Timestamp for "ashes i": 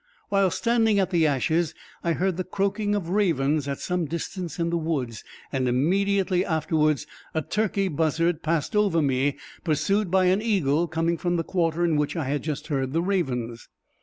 1.27-2.13